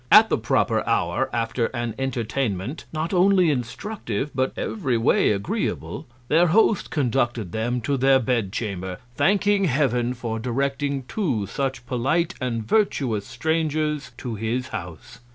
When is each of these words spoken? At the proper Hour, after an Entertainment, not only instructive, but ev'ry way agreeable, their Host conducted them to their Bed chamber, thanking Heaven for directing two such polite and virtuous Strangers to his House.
At 0.11 0.29
the 0.29 0.37
proper 0.39 0.83
Hour, 0.89 1.29
after 1.31 1.67
an 1.75 1.93
Entertainment, 1.99 2.85
not 2.91 3.13
only 3.13 3.51
instructive, 3.51 4.31
but 4.33 4.51
ev'ry 4.57 4.97
way 4.97 5.29
agreeable, 5.29 6.07
their 6.27 6.47
Host 6.47 6.89
conducted 6.89 7.51
them 7.51 7.81
to 7.81 7.97
their 7.97 8.17
Bed 8.17 8.51
chamber, 8.51 8.97
thanking 9.15 9.65
Heaven 9.65 10.15
for 10.15 10.39
directing 10.39 11.03
two 11.03 11.45
such 11.45 11.85
polite 11.85 12.33
and 12.41 12.67
virtuous 12.67 13.27
Strangers 13.27 14.09
to 14.17 14.33
his 14.33 14.69
House. 14.69 15.19